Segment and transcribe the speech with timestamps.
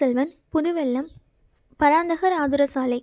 [0.00, 1.06] செல்வன் புதுவெல்லம்
[1.80, 2.98] பராந்தகர் ஆதுரசாலை.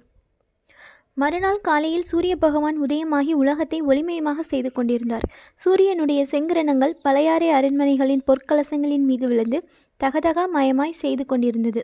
[1.13, 5.25] மறுநாள் காலையில் சூரிய பகவான் உதயமாகி உலகத்தை ஒளிமயமாக செய்து கொண்டிருந்தார்.
[5.55, 9.59] சூரியனுடைய செங்கிரணங்கள் பழையாறை அரண்மனைகளின் பொற்கலசங்களின் மீது விழுந்து
[9.99, 11.83] தகதகா மயமாய் செய்து கொண்டிருந்தது.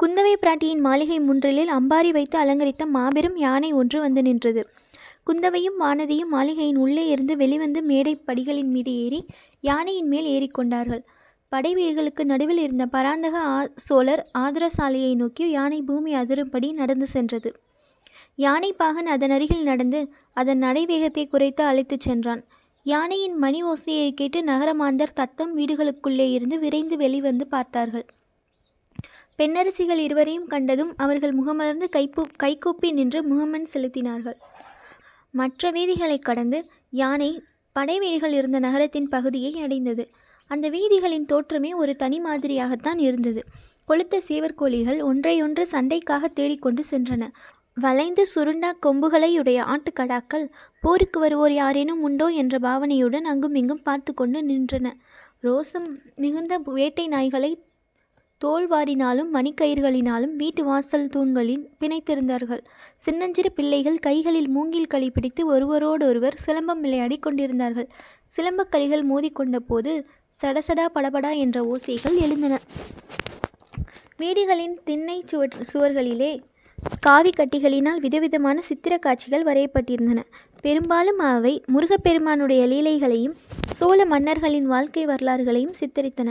[0.00, 4.62] குந்தவை பிராட்டியின் மாளிகை முன்றிலில் அம்பாரி வைத்து அலங்கரித்த மாபெரும் யானை ஒன்று வந்து நின்றது.
[5.24, 9.26] குந்தவையும் வானதியும் மாளிகையின் உள்ளே இருந்து வெளிவந்து மேடை படிகளின் மீது ஏறி
[9.60, 11.04] யானையின் மேல் ஏறிக்கொண்டார்கள்.
[11.52, 13.56] படை வீடுகளுக்கு நடுவில் இருந்த பராந்தக ஆ
[13.86, 17.50] சோழர் ஆதரசாலையை நோக்கி யானை பூமி அதிரும்படி நடந்து சென்றது.
[18.34, 20.00] யானை பாகன் அதன் அருகில் நடந்து
[20.32, 22.42] அதன் நடைவேகத்தை குறைத்து அழைத்துச் சென்றான்.
[22.86, 28.06] யானையின் மணி ஓசையை கேட்டு நகரமாந்தர் தத்தம் வீடுகளுக்குள்ளே இருந்து விரைந்து வெளிவந்து பார்த்தார்கள்.
[29.38, 34.38] பெண்ணரசிகள் இருவரையும் கண்டதும் அவர்கள் முகமலர்ந்து கைப்பூ கைகூப்பி நின்று முகமன் செலுத்தினார்கள்.
[35.34, 36.58] மற்ற வீதிகளை கடந்து
[37.02, 37.30] யானை
[37.76, 40.04] படை வீடுகள் இருந்த நகரத்தின் பகுதியை அடைந்தது.
[40.52, 43.42] அந்த வீதிகளின் தோற்றமே ஒரு தனி மாதிரியாகத்தான் இருந்தது.
[43.88, 47.28] கொளுத்த சேவற்கோழிகள் ஒன்றையொன்று சண்டைக்காக தேடிக்கொண்டு சென்றன.
[47.74, 50.46] வளைந்து சுருண்டா கொம்புகளையுடைய ஆட்டுக்கடாக்கள்
[50.80, 52.26] போருக்கு வருவோர் யாரேனும் உண்டோ?
[52.40, 54.92] என்ற பாவனையுடன் அங்குமிங்கும் பார்த்து கொண்டு நின்றன.
[55.42, 57.50] ரோசம் மிகுந்த வேட்டை நாய்களை
[58.44, 62.60] தோல்வாரினாலும் மணிக்கயிறுகளினாலும் வீட்டு வாசல் தூண்களில் பிணைத்திருந்தார்கள்.
[62.96, 67.88] சின்னஞ்சிறு பிள்ளைகள் கைகளில் மூங்கில் களி பிடித்து ஒருவரோடொருவர் சிலம்பம் விளையாடி கொண்டிருந்தார்கள்.
[68.36, 70.06] சிலம்பக் களிகள் மோதிக்கொண்ட போது
[70.42, 72.60] சடசடா படபடா என்ற ஓசைகள் எழுந்தன.
[74.16, 76.38] வீடுகளின் திண்ணை சுவற் சுவர்களிலே
[77.00, 80.22] காவி கட்டிகளினால் விதவிதமான சித்திர காட்சிகள் வரையப்பட்டிருந்தன.
[80.60, 83.34] பெரும்பாலும் அவை முருகப்பெருமானுடைய லீலைகளையும்
[83.82, 86.30] சோழ மன்னர்களின் வாழ்க்கை வரலாறுகளையும் சித்தரித்தன.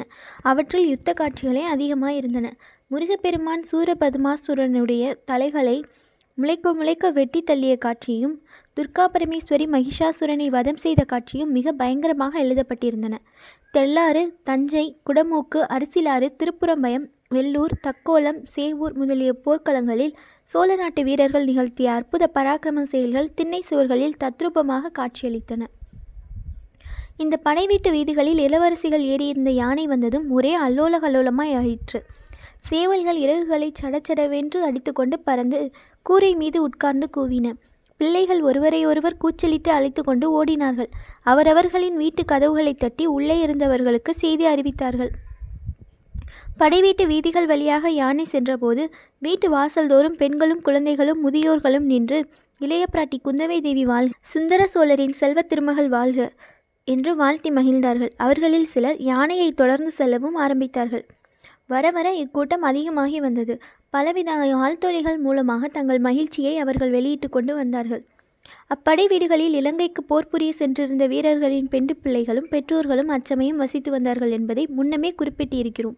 [0.50, 2.48] அவற்றில் யுத்த காட்சிகளே அதிகமாக இருந்தன
[2.92, 5.76] முருகப்பெருமான் சூரபத்மாசுரனுடைய தலைகளை
[6.38, 8.36] முளைக்க முளைக்க வெட்டி தள்ளிய காட்சியும்
[8.78, 13.20] துர்கா பரமேஸ்வரி மகிஷாசுரனை வதம் செய்த காட்சியும் மிக பயங்கரமாக எழுதப்பட்டிருந்தன.
[13.72, 20.16] தெள்ளாறு தஞ்சை குடமூக்கு அரிசிலாறு திருப்புறம்பயம் வெள்ளூர் தக்கோலம் சேவூர் முதலிய போர்க்களங்களில்
[20.54, 25.64] சோழ நாட்டு வீரர்கள் நிகழ்த்திய அற்புத பராக்கிரம செயல்கள் திண்ணை சுவர்களில் தத்ரூபமாக காட்சியளித்தன.
[27.22, 32.00] இந்த படை வீட்டு வீதிகளில் இளவரசிகள் ஏறியிருந்த யானை வந்ததும் ஒரே அல்லோல கல்லோலமாய் ஆயிற்று.
[32.70, 35.60] சேவல்கள் இறகுகளை சடச்சடவென்று அடித்துக்கொண்டு பறந்து
[36.06, 37.48] கூரை மீது உட்கார்ந்து கூவின.
[38.00, 40.90] பிள்ளைகள் ஒருவரையொருவர் கூச்சலிட்டு அழைத்து கொண்டு ஓடினார்கள்.
[41.24, 45.12] அவரவர்களின் வீட்டு கதவுகளை தட்டி உள்ளே இருந்தவர்களுக்கு செய்தி அறிவித்தார்கள்.
[46.58, 48.84] படைவீட்டு வீதிகள் வழியாக யானை சென்றபோது
[49.20, 52.20] வீட்டு வாசல்தோறும் பெண்களும் குழந்தைகளும் முதியோர்களும் நின்று
[52.62, 56.30] இளைய பிராட்டி குந்தவை தேவி வாழ்க சுந்தர சோழரின் செல்வ திருமகள் வாழ்க
[56.84, 58.12] என்று வாழ்த்தி மகிழ்ந்தார்கள்.
[58.18, 61.06] அவர்களில் சிலர் யானையை தொடர்ந்து செல்லவும் ஆரம்பித்தார்கள்.
[61.66, 63.62] வர வர இக்கூட்டம் அதிகமாகி வந்தது.
[63.90, 68.06] பலவித ஆழ்தொழிகள் மூலமாக தங்கள் மகிழ்ச்சியை அவர்கள் வெளியிட்டு கொண்டு வந்தார்கள்.
[68.68, 75.16] அப்படை வீடுகளில் இலங்கைக்கு போர் புரிய சென்றிருந்த வீரர்களின் பெண்டு பிள்ளைகளும் பெற்றோர்களும் அச்சமயம் வசித்து வந்தார்கள் என்பதை முன்னமே
[75.18, 75.98] குறிப்பிட்டிருக்கிறோம்.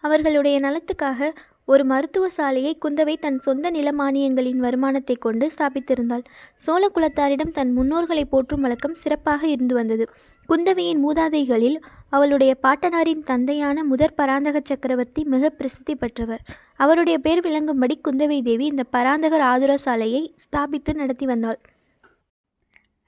[0.00, 1.32] அவர்களுடைய நலத்துக்காக
[1.72, 6.24] ஒரு மருத்துவ சாலையை குந்தவை தன் சொந்த நிலமானியங்களின் வருமானத்தை கொண்டு ஸ்தாபித்திருந்தாள்.
[6.64, 10.04] சோழ குலத்தாரிடம் தன் முன்னோர்களை போற்றும் வழக்கம் சிறப்பாக இருந்து வந்தது.
[10.48, 16.42] குந்தவையின் மூதாதைகளில் அவளுடைய பாட்டனாரின் தந்தையான முதற் பராந்தக சக்கரவர்த்தி மிக பிரசித்தி பெற்றவர்.
[16.76, 21.60] அவருடைய பேர் விளங்கும்படி குந்தவை தேவி இந்த பராந்தகர் ஆதுர சாலையை ஸ்தாபித்து நடத்தி வந்தாள்.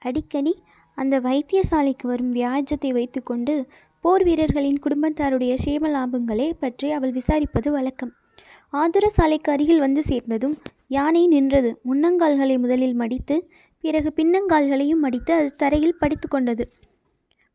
[0.01, 0.55] அடிக்கடி
[0.97, 3.53] அந்த வைத்தியசாலைக்கு வரும் வியாஜத்தை வைத்துக்கொண்டு
[4.03, 8.11] போர் வீரர்களின் குடும்பத்தாருடைய சேம லாபங்களை பற்றி அவள் விசாரிப்பது வழக்கம்.
[8.73, 10.55] ஆதுர சாலைக்கு அருகில் வந்து சேர்ந்ததும்
[10.87, 11.79] யானை நின்றது.
[11.85, 13.35] முன்னங்கால்களை முதலில் மடித்து
[13.81, 16.63] பிறகு பின்னங்கால்களையும் மடித்து அது தரையில் படித்து கொண்டது.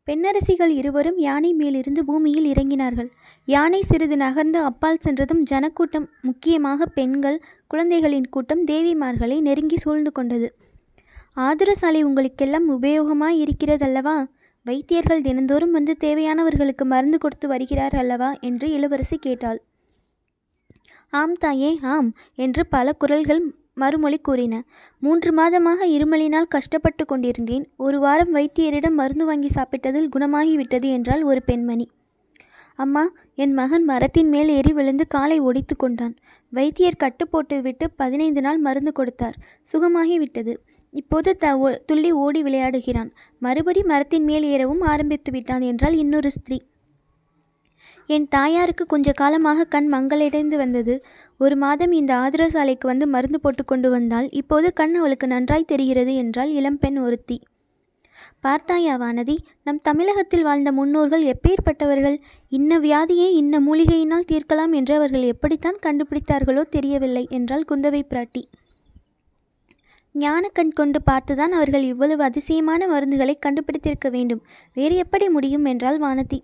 [0.07, 3.09] பெண்ணரசிகள் இருவரும் யானை மேலிருந்து பூமியில் இறங்கினார்கள்.
[3.45, 10.53] யானை சிறிது நகர்ந்து அப்பால் சென்றதும் ஜனக்கூட்டம் முக்கியமாக பெண்கள் குழந்தைகளின் கூட்டம் தேவிமார்களை நெருங்கி சூழ்ந்து கொண்டது.
[11.37, 14.25] ஆதுரசாலை உங்களுக்கெல்லாம் உபயோகமாய் இருக்கிறதல்லவா
[14.65, 18.29] வைத்தியர்கள் தினந்தோறும் வந்து தேவையானவர்களுக்கு மருந்து கொடுத்து வருகிறார் அல்லவா?
[18.41, 19.59] என்று இளவரசி கேட்டாள்.
[21.13, 23.41] ஆம் தாயே ஆம் என்று பல குரல்கள்
[23.73, 24.55] மறுமொழி கூறின.
[24.99, 27.65] மூன்று மாதமாக இருமலினால் கஷ்டப்பட்டு கொண்டிருந்தேன்.
[27.77, 31.89] ஒரு வாரம் வைத்தியரிடம் மருந்து வாங்கி சாப்பிட்டதில் குணமாகிவிட்டது என்றால் ஒரு பெண்மணி.
[32.75, 33.03] அம்மா
[33.35, 36.15] என் மகன் மரத்தின் மேல் ஏறி விழுந்து காலை ஒடித்து கொண்டான்.
[36.49, 39.35] வைத்தியர் கட்டு போட்டுவிட்டு பதினைந்து நாள் மருந்து கொடுத்தார்.
[39.73, 40.53] சுகமாகி விட்டது.
[40.89, 43.09] இப்போது த துள்ளி ஓடி விளையாடுகிறான்.
[43.39, 46.59] மறுபடி மரத்தின் மேல் ஏறவும் ஆரம்பித்து விட்டான் என்றால் இன்னொரு ஸ்திரீ.
[48.09, 50.93] என் தாயாருக்கு கொஞ்ச காலமாக கண் மங்களடைந்து வந்தது.
[51.37, 56.15] ஒரு மாதம் இந்த ஆதர சாலைக்கு வந்து மருந்து போட்டு கொண்டு வந்தால் இப்போது கண் அவளுக்கு நன்றாய் தெரிகிறது
[56.15, 57.37] என்றால் இளம்பெண் ஒருத்தி.
[58.39, 62.17] பார்த்தாயா வானதி நம் தமிழகத்தில் வாழ்ந்த முன்னோர்கள் எப்பேற்பட்டவர்கள்?
[62.47, 68.43] இன்ன வியாதியை இன்ன மூலிகையினால் தீர்க்கலாம் என்று அவர்கள் எப்படித்தான் கண்டுபிடித்தார்களோ தெரியவில்லை என்றால் குந்தவை பிராட்டி.
[70.15, 74.41] ஞானக்கண் கொண்டு பார்த்துதான் அவர்கள் இவ்வளவு அதிசயமான மருந்துகளை கண்டுபிடித்திருக்க வேண்டும்.
[74.73, 76.39] வேறு எப்படி முடியும் என்றால் வானதி.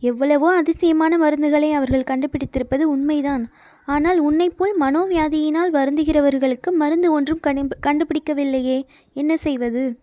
[0.00, 3.52] எவ்வளவோ அதிசயமான மருந்துகளை அவர்கள் கண்டுபிடித்திருப்பது உண்மைதான்.
[3.84, 8.82] ஆனால் உன்னைப்போல் மனோவியாதியினால் வருந்துகிறவர்களுக்கு மருந்து ஒன்றும் கண்டு கண்டுபிடிக்கவில்லையே.
[9.12, 10.02] என்ன செய்வது?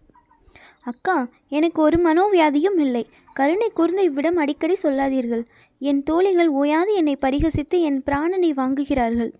[0.82, 3.08] அக்கா எனக்கு ஒரு மனோவியாதியும் இல்லை.
[3.34, 5.44] கருணை கூர்ந்து இவ்விடம் அடிக்கடி சொல்லாதீர்கள்.
[5.78, 9.32] என் தோழிகள் ஓயாது என்னை பரிகசித்து என் பிராணனை வாங்குகிறார்கள்.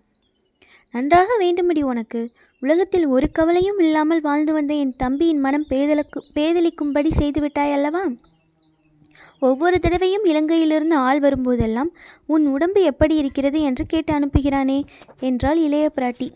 [0.90, 2.30] நன்றாக வேண்டுமடி உனக்கு.
[2.58, 8.08] உலகத்தில் ஒரு கவலையும் இல்லாமல் வாழ்ந்து வந்த என் தம்பியின் மனம் பேதலுக்கு பேதலிக்கும்படி செய்துவிட்டாய் அல்லவா?
[9.42, 11.90] ஒவ்வொரு தடவையும் இலங்கையிலிருந்து ஆள் வரும்போதெல்லாம்
[12.26, 13.58] உன் உடம்பு எப்படி இருக்கிறது?
[13.60, 14.78] என்று கேட்டு அனுப்புகிறானே
[15.20, 16.28] என்றாள் இளைய பிராட்டி.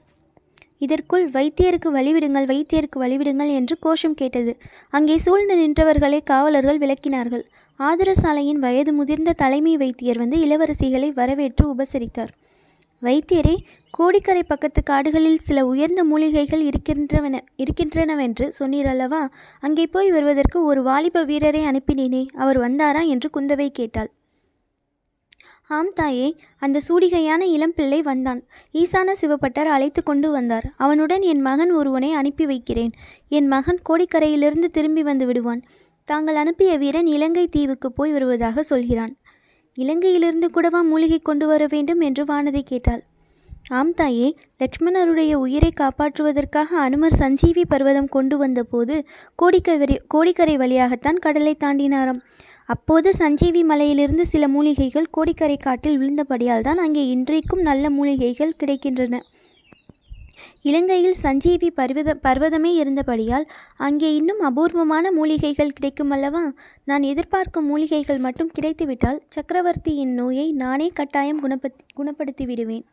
[0.79, 4.53] இதற்குள் வைத்தியருக்கு வழிவிடுங்கள் வைத்தியருக்கு வழிவிடுங்கள் என்று கோஷம் கேட்டது.
[4.91, 7.44] அங்கே சூழ்ந்து நின்றவர்களை காவலர்கள் விளக்கினார்கள்.
[7.81, 12.32] ஆதரசாலையின் வயது முதிர்ந்த தலைமை வைத்தியர் வந்து இளவரசிகளை வரவேற்று உபசரித்தார்.
[13.02, 13.56] வைத்தியரே
[13.90, 19.28] கோடிக்கரை பக்கத்து காடுகளில் சில உயர்ந்த மூலிகைகள் இருக்கின்றவன இருக்கின்றனவென்று சொன்னீரல்லவா?
[19.60, 23.06] அங்கே போய் வருவதற்கு ஒரு வாலிப வீரரை அனுப்பினேனே அவர் வந்தாரா?
[23.06, 24.10] என்று குந்தவை கேட்டாள்.
[25.69, 28.44] ஆம் தாயே அந்த சூடிகையான இளம்பிள்ளை வந்தான்.
[28.72, 30.72] ஈசான சிவப்பட்டர் அழைத்து கொண்டு வந்தார்.
[30.76, 32.93] அவனுடன் என் மகன் ஒருவனை அனுப்பி வைக்கிறேன்.
[33.28, 35.62] என் மகன் கோடிக்கரையிலிருந்து திரும்பி வந்து விடுவான்.
[36.04, 39.16] தாங்கள் அனுப்பிய வீரன் இலங்கை தீவுக்கு போய் வருவதாக சொல்கிறான்.
[39.78, 43.02] இலங்கையிலிருந்து கூடவா மூலிகை கொண்டு வர வேண்டும் என்று வானதி கேட்டாள்.
[43.78, 44.26] ஆம் தாயே
[44.62, 48.96] லக்ஷ்மணருடைய உயிரை காப்பாற்றுவதற்காக அனுமர் சஞ்சீவி பர்வதம் கொண்டு வந்தபோது
[49.43, 52.20] கோடிக்கரை கோடிக்கரை வழியாகத்தான் கடலை தாண்டினாராம்.
[52.75, 59.20] அப்போது சஞ்சீவி மலையிலிருந்து சில மூலிகைகள் கோடிக்கரை காட்டில் விழுந்தபடியால் தான் அங்கே இன்றைக்கும் நல்ல மூலிகைகள் கிடைக்கின்றன.
[60.67, 63.47] இலங்கையில் சஞ்சீவி பர்வத பர்வதமே இருந்தபடியால்
[63.77, 66.53] அங்கே இன்னும் அபூர்வமான மூலிகைகள் கிடைக்கும் அல்லவா
[66.85, 72.85] நான் எதிர்பார்க்கும் மூலிகைகள் மட்டும் கிடைத்துவிட்டால் சக்கரவர்த்தியின் நோயை நானே கட்டாயம் குணப்படுத்தி குணப்படுத்தி விடுவேன்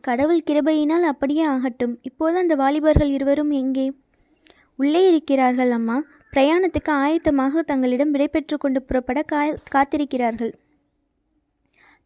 [0.00, 1.98] கடவுள் கிருபையினால் அப்படியே ஆகட்டும்.
[2.02, 3.86] இப்போது அந்த வாலிபர்கள் இருவரும் எங்கே?
[4.76, 5.96] உள்ளே இருக்கிறார்கள் அம்மா.
[6.32, 9.40] பிரயாணத்துக்கு ஆயத்தமாக தங்களிடம் விடைபெற்று கொண்டு புறப்பட கா
[9.74, 10.52] காத்திருக்கிறார்கள்.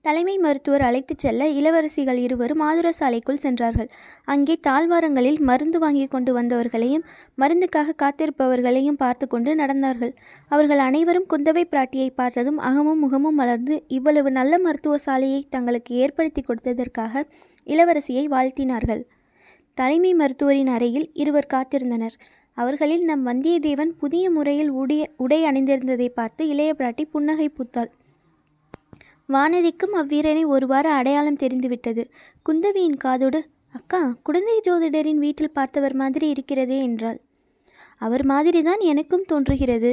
[0.05, 3.89] தலைமை மருத்துவர் அழைத்துச் செல்ல இளவரசிகள் இருவரும் ஆதுர சாலைக்குள் சென்றார்கள்.
[4.25, 7.05] அங்கே தாழ்வாரங்களில் மருந்து வாங்கி கொண்டு வந்தவர்களையும்
[7.39, 10.13] மருந்துக்காக காத்திருப்பவர்களையும் பார்த்து கொண்டு நடந்தார்கள்.
[10.49, 17.25] அவர்கள் அனைவரும் குந்தவை பிராட்டியை பார்த்ததும் அகமும் முகமும் மலர்ந்து இவ்வளவு நல்ல மருத்துவ சாலையை தங்களுக்கு ஏற்படுத்தி கொடுத்ததற்காக
[17.67, 19.03] இளவரசியை வாழ்த்தினார்கள்.
[19.79, 22.17] தலைமை மருத்துவரின் அறையில் இருவர் காத்திருந்தனர்.
[22.59, 27.91] அவர்களில் நம் வந்தியத்தேவன் புதிய முறையில் உடைய உடை அணிந்திருந்ததை பார்த்து இளைய பிராட்டி புன்னகை பூத்தாள்.
[29.29, 32.03] வானதிக்கும் அவ்வீரனை ஒருவாறு அடையாளம் தெரிந்துவிட்டது.
[32.47, 33.41] குந்தவியின் காதோடு
[33.73, 37.21] அக்கா குழந்தை ஜோதிடரின் வீட்டில் பார்த்தவர் மாதிரி இருக்கிறதே என்றாள்.
[37.99, 39.91] அவர் மாதிரிதான் எனக்கும் தோன்றுகிறது.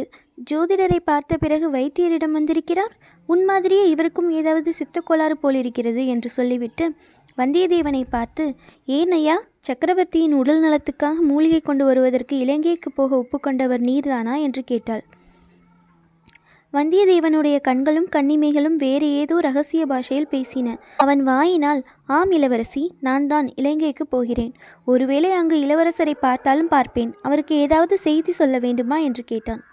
[0.52, 2.94] ஜோதிடரை பார்த்த பிறகு வைத்தியரிடம் வந்திருக்கிறார்.
[3.30, 6.86] உன் மாதிரியே இவருக்கும் ஏதாவது சித்தக்கோளாறு போலிருக்கிறது என்று சொல்லிவிட்டு
[7.38, 8.46] வந்தியத்தேவனை பார்த்து
[8.86, 14.42] ஏன் ஐயா சக்கரவர்த்தியின் உடல் நலத்துக்காக மூலிகை கொண்டு வருவதற்கு இலங்கைக்கு போக ஒப்புக்கொண்டவர் நீர்தானா?
[14.42, 15.04] என்று கேட்டாள்.
[16.74, 20.76] வந்தியத்தேவனுடைய கண்களும் கண்ணிமைகளும் வேறு ஏதோ ரகசிய பாஷையில் பேசின.
[20.98, 24.54] அவன் வாயினால் ஆம் இளவரசி நான் தான் இலங்கைக்கு போகிறேன்.
[24.86, 27.16] ஒருவேளை அங்கு இளவரசரை பார்த்தாலும் பார்ப்பேன்.
[27.22, 28.98] அவருக்கு ஏதாவது செய்தி சொல்ல வேண்டுமா?
[28.98, 29.64] என்று கேட்டான்.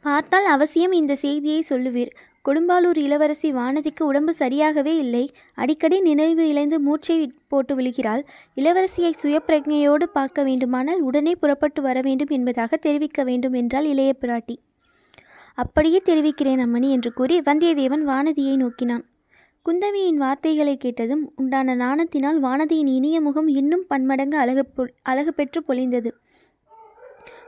[0.00, 2.12] பார்த்தால் அவசியம் இந்த செய்தியை சொல்லுவீர்.
[2.48, 5.30] கொடும்பாலூர் இளவரசி வானதிக்கு உடம்பு சரியாகவே இல்லை.
[5.54, 8.22] அடிக்கடி நினைவு இழைந்து மூச்சை போட்டு விழுகிறாள்.
[8.56, 14.56] இளவரசியை சுயப்பிரஜையோடு பார்க்க வேண்டுமானால் உடனே புறப்பட்டு வர வேண்டும் என்பதாக தெரிவிக்க வேண்டும் என்றால் இளைய பிராட்டி.
[15.58, 19.04] அப்படியே தெரிவிக்கிறேன் அம்மணி என்று கூறி வந்தியத்தேவன் வானதியை நோக்கினான்.
[19.66, 24.64] குந்தவியின் வார்த்தைகளை கேட்டதும் உண்டான நாணத்தினால் வானதியின் இனிய முகம் இன்னும் பன்மடங்கு அழகு
[25.02, 26.10] அழகு பெற்று பொழிந்தது.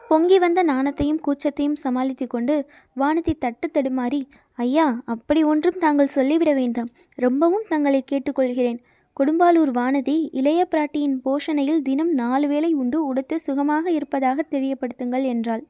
[0.08, 2.54] பொங்கி வந்த நாணத்தையும் கூச்சத்தையும் சமாளித்து கொண்டு
[2.96, 4.20] வானதி தட்டு தடுமாறி
[4.54, 6.90] ஐயா அப்படி ஒன்றும் தாங்கள் சொல்லிவிட வேண்டாம்.
[7.18, 8.80] ரொம்பவும் தங்களை கேட்டுக்கொள்கிறேன்.
[9.16, 15.62] கொடும்பாலூர் வானதி இளைய பிராட்டியின் போஷணையில் தினம் நாலு வேளை உண்டு உடுத்து சுகமாக இருப்பதாக தெரியப்படுத்துங்கள் என்றாள்.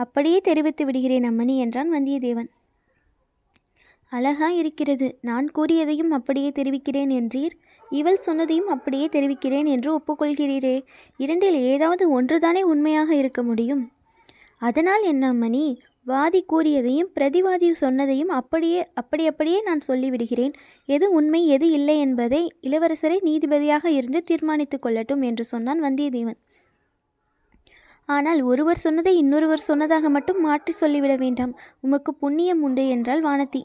[0.00, 2.50] அப்படியே தெரிவித்து விடுகிறேன் அம்மணி என்றான் வந்தியத்தேவன்.
[4.12, 5.08] அழகா இருக்கிறது.
[5.20, 7.54] நான் கூறியதையும் அப்படியே தெரிவிக்கிறேன் என்றீர்.
[7.90, 10.76] இவள் சொன்னதையும் அப்படியே தெரிவிக்கிறேன் என்று ஒப்புக்கொள்கிறீரே.
[11.16, 13.84] இரண்டில் ஏதாவது ஒன்றுதானே உண்மையாக இருக்க முடியும்.
[14.58, 15.64] அதனால் என்ன அம்மணி?
[16.04, 20.54] வாதி கூறியதையும் பிரதிவாதி சொன்னதையும் அப்படியே அப்படி அப்படியே நான் சொல்லிவிடுகிறேன்.
[20.88, 26.38] எது உண்மை எது இல்லை என்பதை இளவரசரை நீதிபதியாக இருந்து தீர்மானித்துக் கொள்ளட்டும் என்று சொன்னான் வந்தியத்தேவன்.
[28.14, 31.52] ஆனால் ஒருவர் சொன்னதை இன்னொருவர் சொன்னதாக மட்டும் மாற்றி சொல்லிவிட வேண்டாம்.
[31.80, 33.62] உமக்கு புண்ணியம் உண்டு என்றாள் வானதி.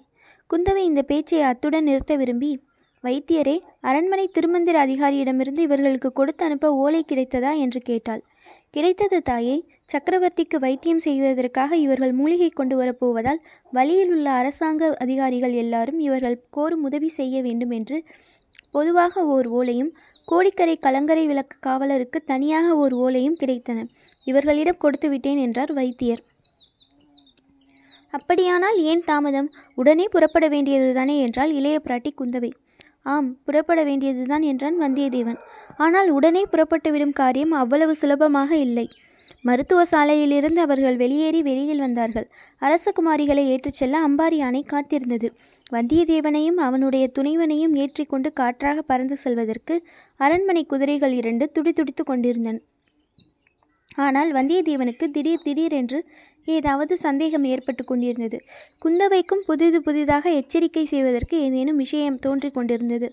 [0.49, 2.51] குந்தவை இந்த பேச்சை அத்துடன் நிறுத்த விரும்பி
[3.03, 8.21] வைத்தியரே அரண்மனை திருமந்திர அதிகாரியிடமிருந்து இவர்களுக்கு கொடுத்து அனுப்ப ஓலை கிடைத்ததா என்று கேட்டாள்.
[8.69, 9.55] கிடைத்தது தாயே
[9.93, 13.39] சக்கரவர்த்திக்கு வைத்தியம் செய்வதற்காக இவர்கள் மூலிகை கொண்டு வரப்போவதால்
[13.73, 17.97] வழியில் உள்ள அரசாங்க அதிகாரிகள் எல்லாரும் இவர்கள் கோரும் உதவி செய்ய வேண்டும் என்று
[18.71, 19.91] பொதுவாக ஓர் ஓலையும்
[20.27, 23.79] கோடிக்கரை கலங்கரை விளக்கு காவலருக்கு தனியாக ஓர் ஓலையும் கிடைத்தன.
[24.25, 26.23] இவர்களிடம் கொடுத்து விட்டேன் என்றார் வைத்தியர்.
[28.11, 29.49] அப்படியானால் ஏன் தாமதம்?
[29.75, 32.51] உடனே புறப்பட வேண்டியதுதானே என்றால் இளைய பிராட்டி குந்தவை.
[33.03, 35.39] ஆம் புறப்பட வேண்டியதுதான் என்றான் வந்தியத்தேவன்.
[35.77, 38.85] ஆனால் உடனே புறப்பட்டுவிடும் காரியம் அவ்வளவு சுலபமாக இல்லை.
[39.41, 42.27] மருத்துவ சாலையிலிருந்து அவர்கள் வெளியேறி வெளியில் வந்தார்கள்.
[42.61, 45.29] அரசகுமாரிகளை ஏற்றிச் செல்ல அம்பாரி யானை காத்திருந்தது.
[45.71, 49.75] வந்தியத்தேவனையும் அவனுடைய துணைவனையும் ஏற்றிக்கொண்டு காற்றாக பறந்து செல்வதற்கு
[50.19, 52.57] அரண்மனை குதிரைகள் இரண்டு துடிதுடித்து கொண்டிருந்தன.
[53.95, 55.99] ஆனால் வந்தியத்தேவனுக்கு திடீர் திடீரென்று
[56.47, 58.37] ஏதாவது சந்தேகம் ஏற்பட்டு கொண்டிருந்தது.
[58.83, 63.07] குந்தவைக்கும் புதிது புதிதாக எச்சரிக்கை செய்வதற்கு ஏதேனும் விஷயம் தோன்றிக் கொண்டிருந்தது.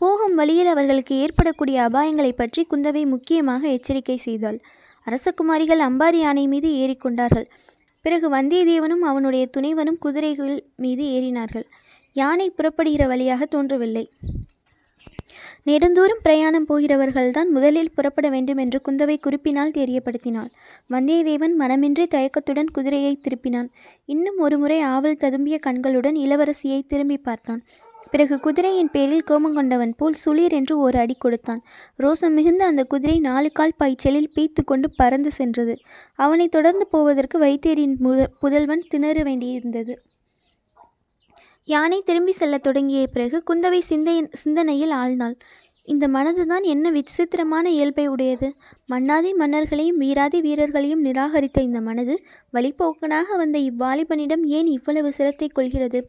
[0.00, 4.58] போகும் வழியில் அவர்களுக்கு ஏற்படக்கூடிய அபாயங்களை பற்றி குந்தவை முக்கியமாக எச்சரிக்கை செய்தாள்.
[5.06, 7.48] அரசகுமாரிகள் அம்பாரி யானை மீது ஏறிக்கொண்டார்கள்
[8.04, 11.66] பிறகு வந்தியத்தேவனும் அவனுடைய துணைவனும் குதிரைகள் மீது ஏறினார்கள்.
[12.16, 14.04] யானை புறப்படுகிற வழியாக தோன்றவில்லை.
[15.68, 20.50] நெடுந்தூரம் பிரயாணம் போகிறவர்கள்தான் முதலில் புறப்பட வேண்டும் என்று குந்தவை குறிப்பினால் தெரியப்படுத்தினாள்.
[20.90, 23.68] வந்தியத்தேவன் மனமின்றி தயக்கத்துடன் குதிரையை திருப்பினான்.
[24.04, 27.62] இன்னும் ஒருமுறை ஆவல் ததும்பிய கண்களுடன் இளவரசியை திரும்பி பார்த்தான்.
[28.10, 31.62] பிறகு குதிரையின் பேரில் கோபம் கொண்டவன் போல் சுளீர் என்று ஒரு அடி கொடுத்தான்.
[31.98, 35.74] ரோசம் மிகுந்த அந்த குதிரை நாலு கால் பாய்ச்சலில் பீத்து கொண்டு பறந்து சென்றது.
[36.14, 39.94] அவனை தொடர்ந்து போவதற்கு வைத்தியரின் முத புதல்வன் திணற வேண்டியிருந்தது.
[41.68, 45.34] யானை திரும்பி செல்ல தொடங்கிய பிறகு குந்தவை சிந்தையின் சிந்தனையில் ஆழ்ந்தாள்.
[45.88, 48.48] இந்த மனதுதான் என்ன விசித்திரமான இயல்பை உடையது.
[48.86, 52.14] மன்னாதி மன்னர்களையும் வீராதி வீரர்களையும் நிராகரித்த இந்த மனது
[52.52, 56.00] வழிப்போக்கனாக வந்த இவ்வாலிபனிடம் ஏன் இவ்வளவு சிரத்தை கொள்கிறது?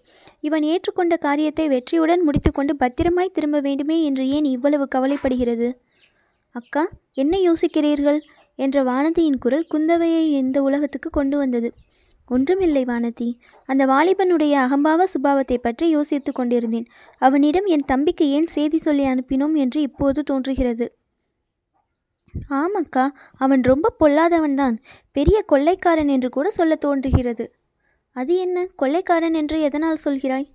[0.42, 5.70] இவன் ஏற்றுக்கொண்ட காரியத்தை வெற்றியுடன் முடித்துக்கொண்டு பத்திரமாய் திரும்ப வேண்டுமே என்று ஏன் இவ்வளவு கவலைப்படுகிறது?
[6.56, 8.20] அக்கா என்ன யோசிக்கிறீர்கள்?
[8.56, 11.70] என்ற வானதியின் குரல் குந்தவையை இந்த உலகத்துக்கு கொண்டு வந்தது.
[12.30, 13.28] ஒன்றுமில்லை வானதி.
[13.66, 16.88] அந்த வாலிபனுடைய அகம்பாவ சுபாவத்தை பற்றி யோசித்து கொண்டிருந்தேன்.
[17.18, 20.88] அவனிடம் என் தம்பிக்கு ஏன் செய்தி சொல்லி அனுப்பினோம் என்று இப்போது தோன்றுகிறது.
[22.50, 23.06] ஆமக்கா
[23.38, 24.76] அவன் ரொம்ப பொல்லாதவன்தான்
[25.12, 27.46] பெரிய கொள்ளைக்காரன் என்று கூட சொல்ல தோன்றுகிறது.
[28.16, 28.68] அது என்ன?
[28.76, 30.48] கொள்ளைக்காரன் என்று எதனால் சொல்கிறாய்?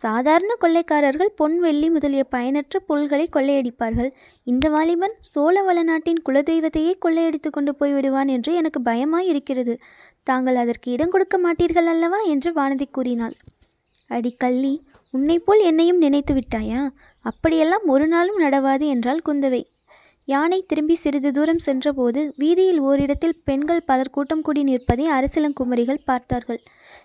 [0.00, 4.10] சாதாரண கொள்ளைக்காரர்கள் பொன் வெள்ளி முதலிய பயனற்ற பொருள்களை கொள்ளையடிப்பார்கள்.
[4.44, 9.78] இந்த வாலிபன் சோழ வளநாட்டின் குலதெய்வத்தையே கொள்ளையடித்து கொண்டு போய்விடுவான் என்று எனக்கு பயமாய் இருக்கிறது.
[10.22, 12.20] தாங்கள் அதற்கு இடம் கொடுக்க மாட்டீர்கள் அல்லவா?
[12.20, 13.32] என்று வானதி கூறினாள்.
[14.06, 14.74] அடி கள்ளி
[15.10, 16.88] உன்னை போல் என்னையும் நினைத்து விட்டாயா?
[17.20, 19.62] அப்படியெல்லாம் ஒரு நாளும் நடவாது என்றால் குந்தவை.
[20.24, 26.60] யானை திரும்பி சிறிது தூரம் சென்றபோது வீதியில் ஓரிடத்தில் பெண்கள் பலர் கூட்டம் கூடி நிற்பதை அரசிலங்குமரிகள் பார்த்தார்கள்.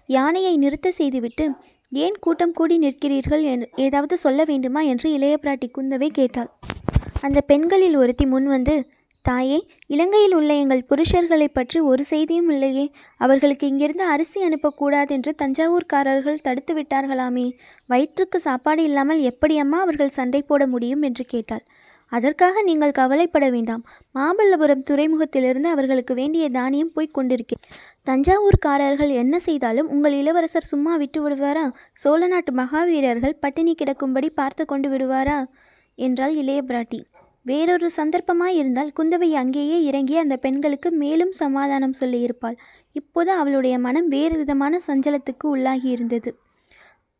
[0.05, 1.51] யானையை நிறுத்த செய்துவிட்டு
[1.91, 3.43] ஏன் கூட்டம் கூடி நிற்கிறீர்கள்
[3.75, 6.49] ஏதாவது சொல்ல வேண்டுமா என்று இளைய பிராட்டி குந்தவை கேட்டாள்.
[7.21, 8.75] அந்த பெண்களில் ஒருத்தி முன் வந்து
[9.25, 12.85] தாயே இலங்கையில் உள்ள எங்கள் புருஷர்களை பற்றி ஒரு செய்தியும் இல்லையே.
[13.17, 17.47] அவர்களுக்கு இங்கிருந்து அரிசி அனுப்பக்கூடாது என்று தஞ்சாவூர்காரர்கள் தடுத்து விட்டார்களாமே.
[17.89, 21.01] வயிற்றுக்கு சாப்பாடு இல்லாமல் எப்படியம்மா அவர்கள் சண்டை போட முடியும்?
[21.01, 21.65] என்று கேட்டாள்.
[22.11, 23.83] அதற்காக நீங்கள் கவலைப்பட வேண்டாம்.
[24.15, 27.67] மாமல்லபுரம் துறைமுகத்திலிருந்து அவர்களுக்கு வேண்டிய தானியம் போய்க் கொண்டிருக்கிறது.
[28.03, 31.65] தஞ்சாவூர்காரர்கள் என்ன செய்தாலும் உங்கள் இளவரசர் சும்மா விட்டு விடுவாரா?
[31.93, 35.37] சோழ நாட்டு மகாவீரர்கள் பட்டினி கிடக்கும்படி பார்த்து கொண்டு விடுவாரா?
[35.97, 36.99] என்றாள் இளைய பிராட்டி
[37.45, 42.57] வேறொரு சந்தர்ப்பமாய் இருந்தால் குந்தவை அங்கேயே இறங்கி அந்த பெண்களுக்கு மேலும் சமாதானம் சொல்லியிருப்பாள்.
[42.91, 46.31] இப்போது அவளுடைய மனம் வேறு விதமான சஞ்சலத்துக்கு உள்ளாகி இருந்தது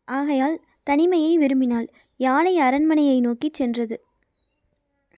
[0.07, 1.87] ஆகையால் தனிமையை விரும்பினாள்.
[2.19, 3.95] யானை அரண்மனையை நோக்கி சென்றது.